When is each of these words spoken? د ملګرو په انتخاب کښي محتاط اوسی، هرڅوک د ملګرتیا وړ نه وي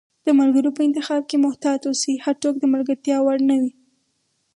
د 0.25 0.27
ملګرو 0.39 0.69
په 0.77 0.81
انتخاب 0.87 1.21
کښي 1.29 1.37
محتاط 1.45 1.81
اوسی، 1.87 2.13
هرڅوک 2.25 2.55
د 2.59 2.65
ملګرتیا 2.73 3.17
وړ 3.21 3.37
نه 3.49 3.55
وي 3.61 3.71